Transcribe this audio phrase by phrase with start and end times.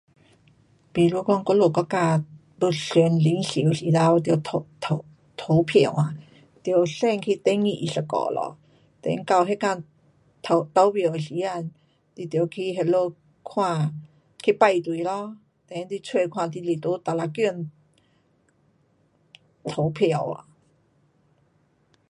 [0.93, 2.25] 比如讲我们国家
[2.59, 5.05] 要选领袖时头得投，投，
[5.37, 5.93] 投票。
[6.63, 8.57] 得先去登记一下了，
[8.99, 9.83] 等那天
[10.41, 11.69] 投，投票的时间，
[12.15, 12.79] 你得去那
[13.09, 13.15] 里
[13.47, 13.93] 看，
[14.41, 15.37] 去排队咯。
[15.67, 17.71] then 你找看你得去哪一间
[19.71, 20.47] 投票啊。